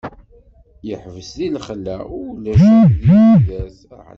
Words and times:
Yeḥbes 0.87 1.29
deg 1.39 1.51
laxla, 1.53 1.95
ulac 2.23 2.61
akk 2.79 2.93
din 3.03 3.31
tudert. 3.45 3.79